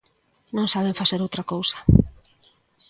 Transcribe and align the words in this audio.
Non 0.55 0.71
saben 0.73 0.99
facer 0.99 1.19
outra 1.21 1.47
cousa. 1.51 1.77